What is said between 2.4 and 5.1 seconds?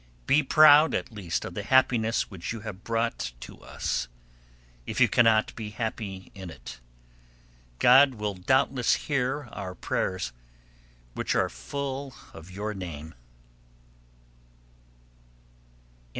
you have brought to us, if you